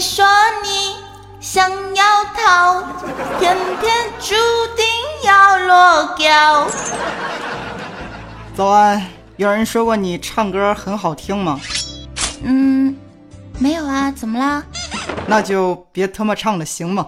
[0.00, 0.24] 你说
[0.62, 0.96] 你
[1.42, 2.82] 想要逃，
[3.38, 4.34] 偏偏注
[4.74, 4.86] 定
[5.22, 6.66] 要落脚。
[8.56, 11.60] 早安，有人说过你唱歌很好听吗？
[12.42, 12.96] 嗯，
[13.58, 14.64] 没有啊，怎么啦？
[15.26, 17.06] 那就别他妈唱了，行吗？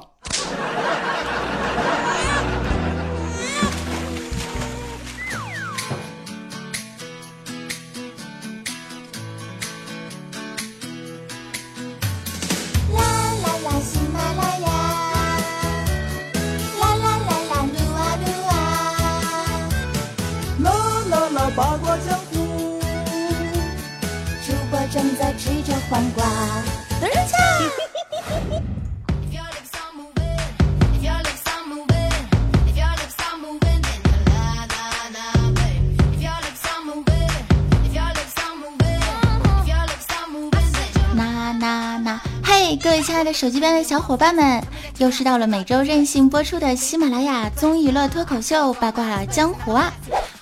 [41.63, 44.61] 那那，嘿，各位亲爱的手机边的小伙伴们，
[44.99, 49.93] 又是到了每周任性播出的喜马拉雅综艺娱乐脱口秀八卦江湖啊！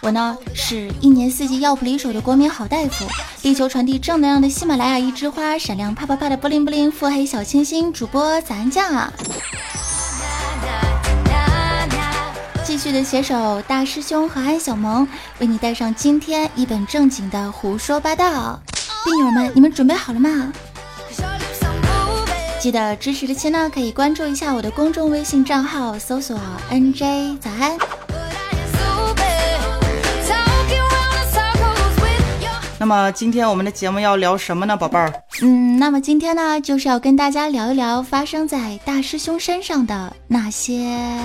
[0.00, 3.04] 我呢是一年四季药不离手的国民好大夫，
[3.42, 9.12] 力求传递正能量的喜马拉雅一枝花，闪亮啪啪啪的不灵不灵腹黑小清新主播早安酱啊！
[12.64, 15.06] 继续的携手大师兄和安小萌，
[15.38, 18.58] 为你带上今天一本正经的胡说八道。
[19.04, 20.50] 病友们，你们准备好了吗？
[22.60, 26.38] 记得支持的亲呢，可以关注一下我的公众微信账号，搜索
[26.70, 27.78] NJ 早安。
[32.78, 35.10] 那么今天我们的节目要聊什么呢，宝贝儿？
[35.40, 41.18] 嗯，那么今天呢，就是要跟大家聊一聊发生在大师兄身上的那些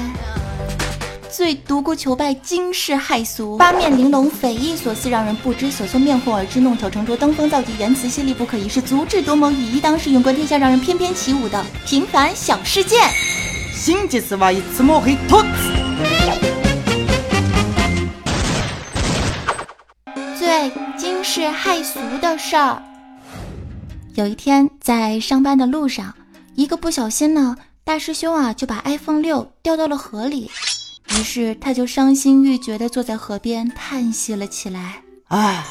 [1.36, 13.02] 最独孤求败、惊世骇俗、八面玲珑、匪夷所思、让人不知所措、面红耳赤、弄巧成拙、登峰造极、言辞犀利、不可一世、足智多谋、以一当十、勇冠天下、让人翩翩起舞的平凡小事件。
[20.40, 22.82] 最惊世骇俗的事儿。
[24.14, 26.16] 有一天在上班的路上，
[26.56, 30.50] 一个不小心呢，大师兄啊就把 iPhone 六掉到了河里，
[31.10, 35.02] 于是他就伤心欲绝地坐在河边叹息了起来。
[35.28, 35.64] 唉，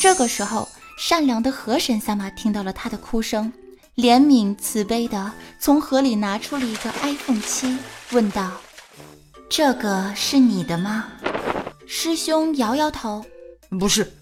[0.00, 0.68] 这个时候，
[0.98, 3.52] 善良的河神萨玛听到了他的哭声，
[3.96, 7.76] 怜悯慈悲地从河里拿出了一个 iPhone 七，
[8.12, 8.52] 问道
[9.48, 11.06] ：“这个是你的吗？”
[11.86, 13.24] 师兄摇摇头。
[13.78, 14.12] 不是，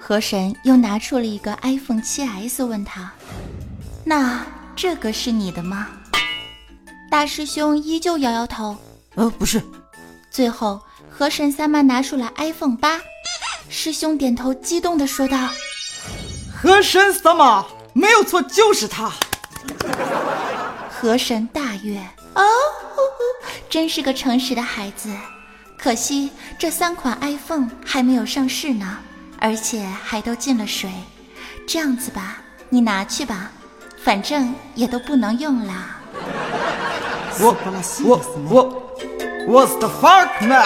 [0.00, 3.12] 河神又拿出了一个 iPhone 七 S，问他
[4.04, 5.88] ：“那这个是你的吗？”
[7.10, 8.76] 大师兄依旧摇摇头。
[9.16, 9.62] 呃，不是，
[10.30, 13.00] 最后，河神三妈拿出了 iPhone 八，
[13.68, 15.38] 师兄点头，激动地说道
[16.52, 19.12] 河神三妈没有错，就是他。
[20.90, 21.98] ：“河神大悦，
[22.34, 22.42] 哦，
[23.70, 25.08] 真是个诚实的孩子。
[25.78, 28.98] 可惜这三款 iPhone 还没有上市呢，
[29.38, 30.90] 而且还都进了水。
[31.66, 32.38] 这样子吧，
[32.68, 33.50] 你拿去吧，
[34.02, 36.00] 反正也都不能用啦。”
[37.38, 37.56] 我
[38.04, 38.83] 我我
[39.46, 40.64] ，What's the fuck man？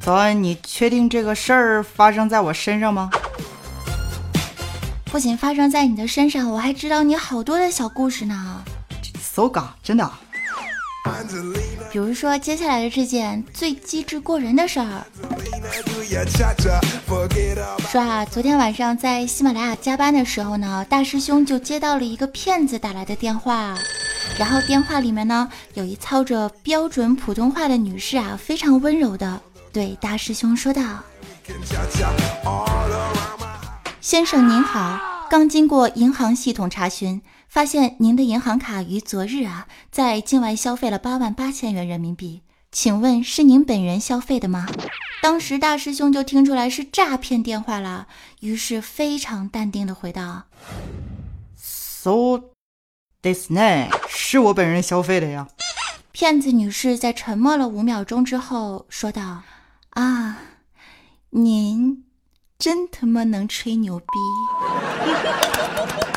[0.00, 3.08] 早安，你确定这个事儿发生在我身上吗？
[5.04, 8.64] 不仅发生在你的身上，我还知道你好多的小故事呢。
[9.20, 10.18] so 嘎，真的啊。
[11.90, 15.06] 比如说接下来的这件最机智过人的事儿。
[17.90, 23.78] 说啊，昨天晚上在喜马拉雅加班的时候呢，大师兄就接到了一个骗子打来的电话，
[24.38, 29.40] 然后电话里面呢有一操着标准普通话的女士啊，非常温柔的
[29.72, 30.82] 对大师兄说道
[34.00, 34.98] ：“先生您好，
[35.30, 37.20] 刚经过银行系统查询。”
[37.52, 42.40] 发现您的银行卡于昨日啊，在境外消费了八万八千元人民币，
[42.70, 44.66] 请问是您本人消费的吗？
[45.20, 48.06] 当时大师兄就听出来是诈骗电话了，
[48.40, 50.44] 于是非常淡定的回道
[51.54, 52.40] ：“So
[53.20, 55.48] this night 是我本人消费的呀。”
[56.10, 59.42] 骗子女士在沉默了五秒钟之后说道
[59.92, 60.38] ：“啊，
[61.28, 62.06] 您
[62.58, 64.06] 真他妈能吹牛逼！”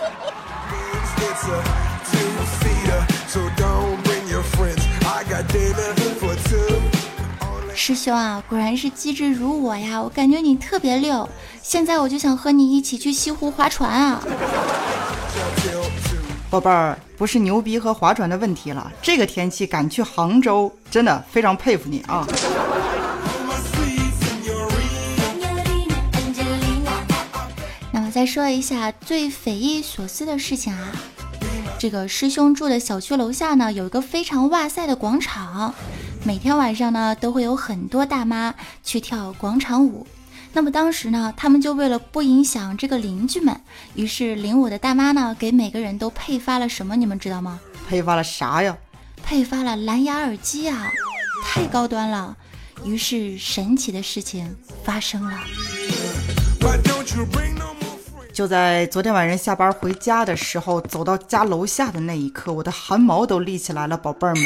[7.77, 10.01] 师兄啊，果然是机智如我呀！
[10.01, 11.29] 我感觉你特别溜，
[11.61, 14.23] 现在我就想和你一起去西湖划船啊！
[16.49, 22.25] 宝贝儿，不是牛逼和划船的问题了，这个天气敢去杭州，真的非常佩服你啊！
[28.15, 30.89] 再说一下最匪夷所思的事情啊，
[31.77, 35.75] 这个师兄住的小区楼下呢，有一个非常哇塞的广场，
[36.23, 40.07] 每天晚上呢都会有很多大妈去跳广场舞。
[40.53, 43.59] 那么当时呢，他们就为了不影响这个邻居们，
[43.95, 46.95] 于是领舞的大妈呢给每个人都配发了什么？
[46.95, 47.59] 你们知道吗？
[47.85, 48.77] 配发了啥呀？
[49.21, 50.89] 配发了蓝牙耳机啊，
[51.43, 52.37] 太高端了。
[52.85, 55.37] 于是神奇的事情发生了。
[58.35, 64.43] 就在昨天晚上下班回家的时候，走到家楼下的那一刻，我的汗毛都立起来了，宝贝儿们，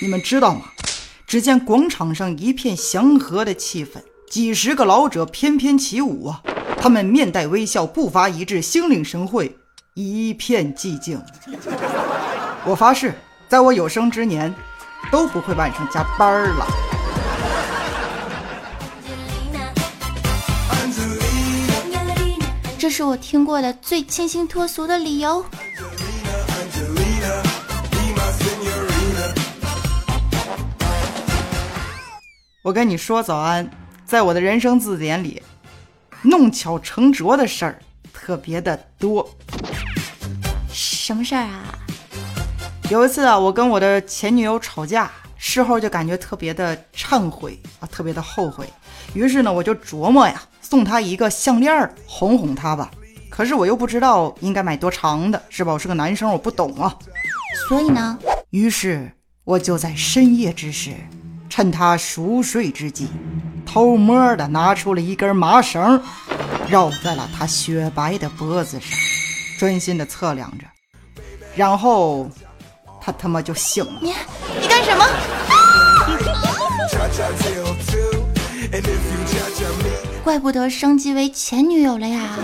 [0.00, 0.66] 你们知道吗？
[1.26, 4.00] 只见广场上一片祥和的气氛，
[4.30, 6.40] 几十个老者翩翩起舞啊，
[6.78, 9.56] 他们面带微笑，步伐一致，心领神会，
[9.94, 11.20] 一片寂静。
[12.64, 13.12] 我发誓，
[13.48, 14.54] 在我有生之年，
[15.10, 16.91] 都不会晚上加班了。
[22.82, 25.46] 这是我听过的最清新脱俗的理由。
[32.60, 33.70] 我跟你说早安，
[34.04, 35.40] 在我的人生字典里，
[36.22, 37.78] 弄巧成拙的事儿
[38.12, 39.30] 特别的多。
[40.72, 41.62] 什么事儿啊？
[42.90, 45.08] 有一次啊，我跟我的前女友吵架，
[45.38, 48.68] 事后就感觉特别的忏悔啊，特别的后悔。
[49.14, 52.90] 于是呢，我就琢磨呀，送他一个项链儿，哄哄他吧。
[53.28, 55.70] 可是我又不知道应该买多长的，是吧？
[55.74, 56.96] 我是个男生，我不懂啊。
[57.68, 59.12] 所以呢，于是
[59.44, 60.94] 我就在深夜之时，
[61.50, 63.10] 趁他熟睡之际，
[63.66, 66.02] 偷摸的拿出了一根麻绳，
[66.70, 68.98] 绕在了他雪白的脖子上，
[69.58, 70.64] 专心的测量着，
[71.54, 72.30] 然后
[72.98, 74.00] 他他妈就醒了。
[74.00, 74.14] 你
[74.58, 75.04] 你干什么？
[80.24, 82.38] 怪不得升级为前女友了呀！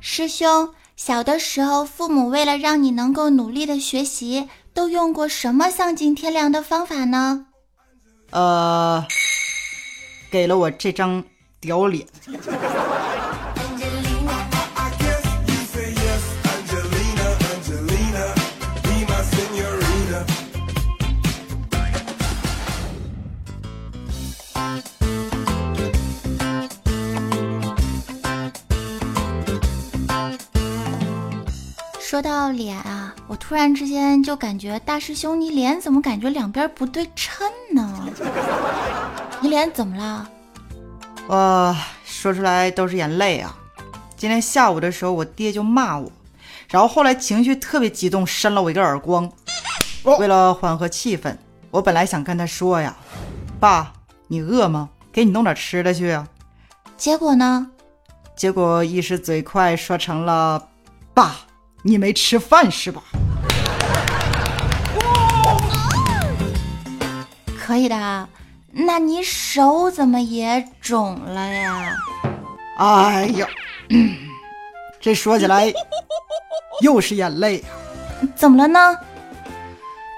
[0.00, 7.46] 师兄，小的时候，父母为了让你能够努力的学习，都用过什么丧尽天良的方法呢？
[8.30, 9.04] 呃，
[10.30, 11.22] 给了我这张
[11.60, 12.06] 屌脸。
[32.56, 38.08] 脸啊，我突然之间就感觉大师兄你脸怎么感觉两边不对称呢？
[39.40, 40.28] 你脸怎么了？
[41.28, 43.54] 呃，说出来都是眼泪啊！
[44.16, 46.10] 今天下午的时候，我爹就骂我，
[46.68, 49.30] 然后后来情绪特别激动，扇了我一个耳光。
[50.18, 51.36] 为了缓和气氛，
[51.70, 52.96] 我本来想跟他说呀
[53.60, 53.92] ：“爸，
[54.28, 54.88] 你饿吗？
[55.12, 56.26] 给你弄点吃的去啊。
[56.96, 57.70] 结果呢？”
[58.36, 60.68] 结果一时嘴快，说成了
[61.12, 61.36] ：“爸，
[61.86, 63.00] 你没吃饭是吧？”
[67.56, 68.28] 可以的，
[68.72, 71.96] 那你手怎么也肿了呀？
[72.78, 73.46] 哎呀，
[73.90, 74.16] 嗯
[75.00, 75.72] 这说起来
[76.80, 77.70] 又是眼泪啊！
[78.34, 78.80] 怎么了呢？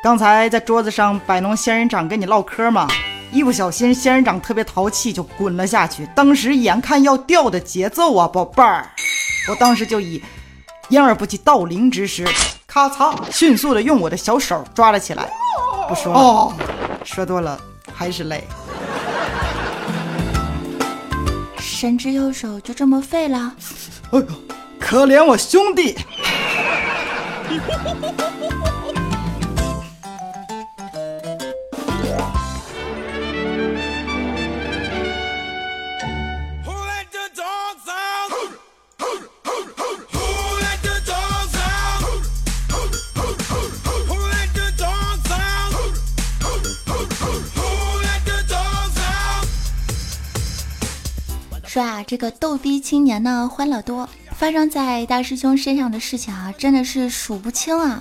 [0.02, 2.88] 刚才在桌子上摆弄仙人掌跟你唠嗑嘛，
[3.30, 8.88] 一不小心仙人掌特别淘气就滚了下去，当时眼看要掉的节奏啊，宝贝儿，
[9.50, 10.22] 我当时就以
[10.90, 12.26] 掩耳不及盗铃之时，
[12.66, 15.28] 咔嚓，迅速的用我的小手抓了起来。
[15.88, 16.52] 不说了，哦
[17.04, 17.58] 说多了
[17.94, 18.44] 还是累。
[21.58, 23.54] 神之右手就这么废了？
[24.10, 24.26] 哎呦，
[24.80, 25.96] 可怜我兄弟！
[52.08, 58.00] 这个逗逼青年呢，欢乐多，发生在大师兄身上的事情啊，真的是数不清啊。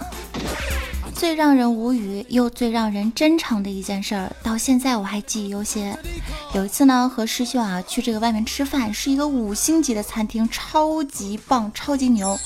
[1.14, 5.94] 最让人无语又最让人真诚的一件事儿，到现在我还记忆犹新。
[6.54, 12.40] 有一次呢，和师兄啊去这个外面吃饭，是一个五星级的餐厅，超级棒，超级牛。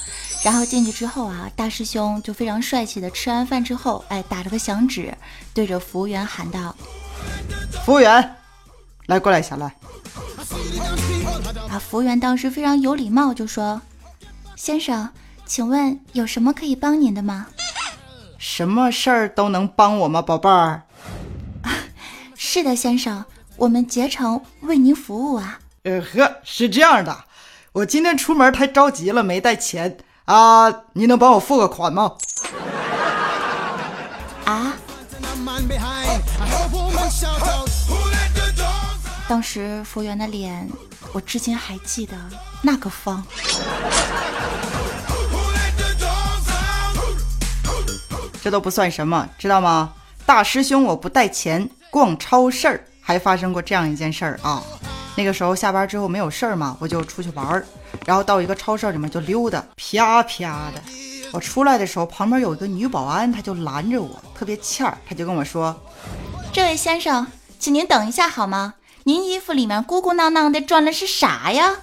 [0.44, 5.16] 然后进去之后啊，大师兄就非常帅气的吃完饭之后，哎，打了个响指，
[5.54, 6.76] 对着服务员喊道
[7.86, 8.36] 服务员，
[9.06, 9.76] 来过来一下来。
[11.70, 13.82] 啊，服务员当时非常有礼貌，就说
[14.56, 15.10] ：“先生，
[15.46, 17.48] 请问有什么可以帮您的吗
[18.38, 20.84] 什么事儿都能帮我吗，宝贝儿？？”
[22.36, 23.24] 是的，先生，
[23.58, 25.60] 我们竭诚为您服务啊。
[25.84, 27.26] 呃呵，是这样的，
[27.72, 32.14] 我今天出门太着急了，没带钱啊，您能帮我付个款吗？
[34.46, 34.74] 啊！
[39.32, 40.70] 当时服务员的脸，
[41.14, 42.18] 我至今还记得
[42.62, 43.26] 那个方。
[48.44, 49.94] 这都不算什么，知道吗？
[50.26, 54.62] 大师兄，我不带钱逛超市儿，还发生过这样一件事儿啊。
[55.16, 57.66] 那个时候下班之后没有事儿嘛，我就出去玩儿，
[58.06, 60.84] 然后到一个超市里面就溜达，啪啪的。
[61.32, 65.74] 我出来的时候，旁边有一个女保安，她就拦着我，特别欠儿，她就跟我说
[66.52, 67.26] 这位先生，
[67.58, 68.74] 请您等一下好吗？
[69.04, 71.78] 您衣服里面鼓鼓囊囊的装的是啥呀？：“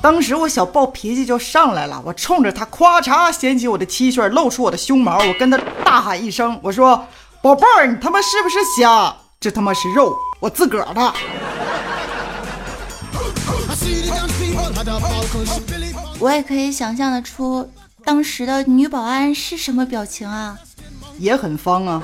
[0.00, 7.06] 当时我小暴脾气就上来了，我冲着他咵嚓掀起我的 T 恤，露出我的胸毛，我跟他大喊一声，我说
[7.42, 9.14] ：‘宝贝儿，你他妈是不是瞎？
[9.38, 11.12] 这他妈是肉，我自个儿的。’”
[16.18, 17.70] 我也可以想象得出
[18.04, 20.56] 当时的女保安是什么表情啊！
[21.18, 22.02] 也很方啊。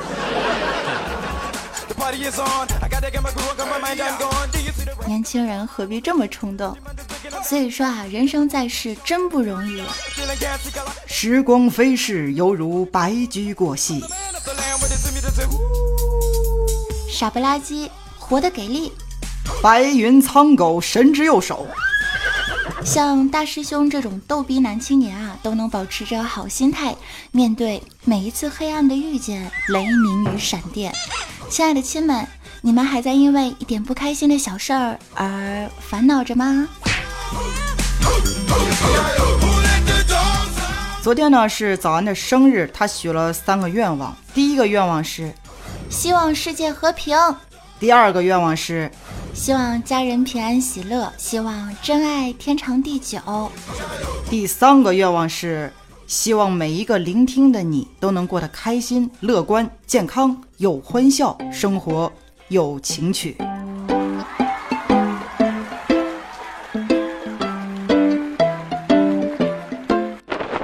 [5.06, 6.76] 年轻人何必这么冲动？
[7.44, 9.82] 所以说啊，人生在世真不容易。
[11.06, 14.02] 时光飞逝，犹如白驹过隙。
[17.10, 18.92] 傻不拉几，活得给力。
[19.62, 21.66] 白云苍狗，神之右手。
[22.84, 26.94] 像大师兄这种逗逼男青年啊，都能保持着好心态，
[27.32, 30.94] 面对每一次黑暗的遇见、雷鸣与闪电。
[31.50, 32.26] 亲爱的亲们，
[32.60, 36.68] 你们还在因为一点不开心的小事儿而烦恼着吗？
[41.02, 44.14] 昨天呢是早安的生日，他许了三个愿望。
[44.34, 45.32] 第一个愿望是，
[45.88, 47.16] 希望世界和平，
[47.80, 48.90] 第二个愿望是，
[49.32, 53.50] 希望家人平安喜乐，希望真爱天长地久。
[54.28, 55.72] 第三个愿望是，
[56.08, 62.10] 希望每一个聆听的你都能过得开心、乐观、健康、有欢笑，生活
[62.48, 63.36] 有情趣。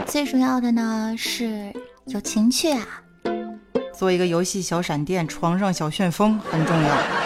[0.07, 1.71] 最重要的呢是
[2.07, 2.87] 有情趣啊！
[3.93, 7.24] 做一个游戏小闪电，床上小旋风很重要。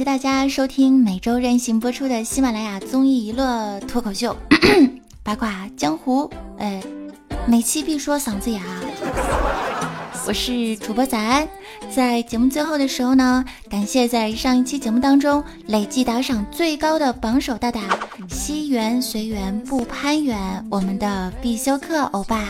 [0.00, 4.34] 谢大家收听每周任性播出的喜马拉雅综艺娱乐脱口秀
[5.22, 6.82] 八卦江湖，哎，
[7.46, 8.62] 每期必说嗓子哑。
[10.26, 11.46] 我是主播早安，
[11.94, 17.82] 在节目最后的时候呢，感谢在上一期节目当中累计打赏最高的榜首大大
[18.30, 22.48] 西缘随缘不攀缘，我们的必修课欧巴。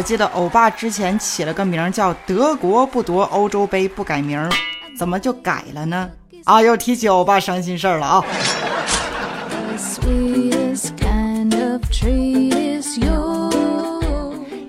[0.00, 4.50] 我记得欧巴之前起了个名叫“德国不夺欧洲杯不改名”，
[4.96, 6.08] 怎么就改了呢？
[6.44, 8.24] 啊，又提起欧巴伤心事儿了啊！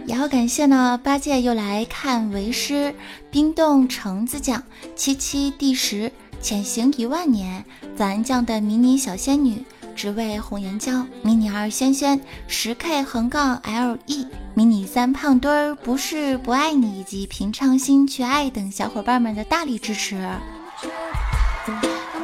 [0.06, 2.94] 也要感谢呢，八戒又来看为师，
[3.32, 4.62] 冰冻橙子酱，
[4.98, 6.12] 七七第十，
[6.42, 7.64] 潜行一万年，
[7.96, 9.64] 咱酱的迷你小仙女，
[10.02, 20.28] 只为红颜娇，迷你二轩轩，十 K 横杠 L E，迷你三胖墩儿，不是不爱你，以及平常心去爱等小伙伴们的大力支持。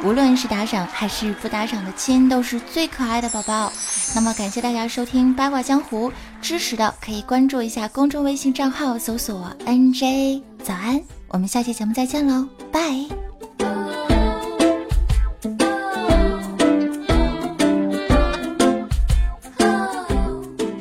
[0.02, 3.72] 无论是打赏还是不打赏的亲，都是最可爱的宝宝。
[4.12, 6.10] 那么感谢大家收听八卦江湖，
[6.42, 11.00] 支持的可以关注一下公众微信账号，搜索 NJ 早安。
[11.28, 13.27] 我们下期节目再见喽，拜。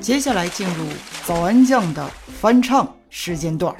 [0.08, 0.86] 接下来进入
[1.26, 2.10] 早安酱的
[2.40, 3.76] 翻唱时间段。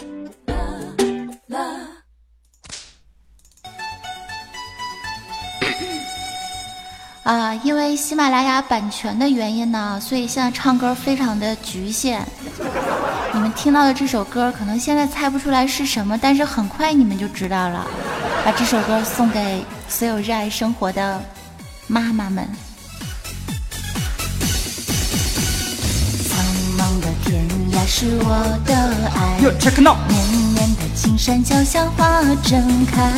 [7.24, 12.28] 啊、因为喜马拉雅版权的原因呢，所以现在唱歌非常的局限。
[13.34, 17.88] 你们听到的这首歌，可能现在猜不出来是什么，但是很快你们就知道了。
[18.44, 21.24] 把这首歌送给所有热爱生活的
[21.88, 22.46] 妈妈们。
[27.24, 28.76] 天涯是我的
[29.16, 29.40] 爱。
[29.44, 33.12] 哟，check now，绵绵的青山脚下花正开，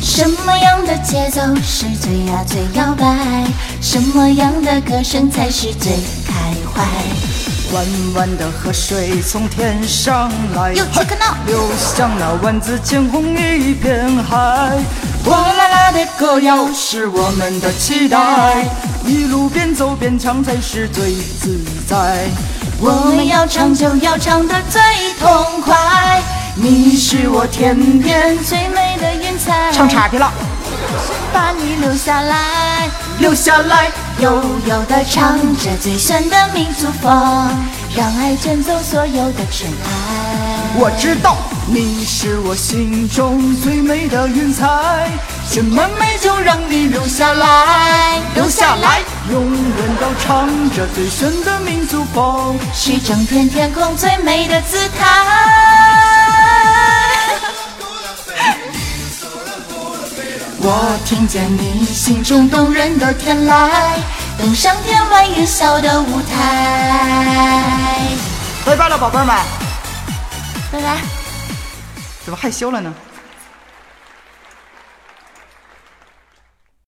[0.00, 3.44] 什么样的节奏是最呀最摇摆？
[3.80, 5.92] 什么样的歌声才是最
[6.26, 6.82] 开怀？
[7.72, 7.84] 弯
[8.14, 10.72] 弯的河水从天上来，
[11.46, 14.78] 流向那万紫千红一片海。
[15.24, 18.64] 哗啦啦的歌谣是我们的期待，
[19.06, 21.58] 一路边走边唱才是最自
[21.88, 22.28] 在。
[22.80, 24.80] 我们要唱就要唱得最
[25.18, 26.22] 痛快，
[26.54, 29.72] 你是我天边最美的云彩。
[29.72, 30.32] 唱岔劈了，
[31.32, 32.88] 把你留下来，
[33.18, 33.90] 留下来。
[34.20, 34.30] 悠
[34.66, 37.10] 悠地唱着最炫的民族风，
[37.96, 40.70] 让爱卷走所有的尘埃。
[40.76, 45.10] 我知道你是我心中最美的云彩，
[45.48, 49.00] 什么美就让你留下来，留下来，
[49.30, 52.58] 永远都唱着最炫的民族风。
[52.72, 55.04] 是整片天空最美的姿态。
[60.66, 63.70] 我听见你心中动人的天籁，
[64.38, 68.08] 登上天外云霄的舞台。
[68.64, 69.36] 拜拜了，宝贝儿们，
[70.72, 70.96] 拜拜。
[72.24, 72.94] 怎么害羞了呢？